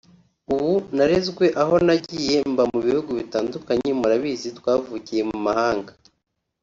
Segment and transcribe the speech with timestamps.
[0.53, 5.91] uko narezwe aho nagiye mba mu bihugu bitandukanye murabizi twavukiye mu mahanga